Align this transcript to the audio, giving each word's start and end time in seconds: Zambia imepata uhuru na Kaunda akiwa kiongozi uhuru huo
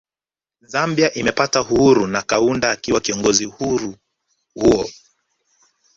Zambia 0.61 1.13
imepata 1.13 1.61
uhuru 1.61 2.07
na 2.07 2.21
Kaunda 2.21 2.71
akiwa 2.71 3.01
kiongozi 3.01 3.45
uhuru 3.45 3.95
huo 4.53 4.89